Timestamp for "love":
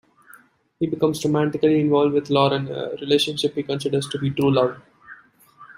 4.51-4.81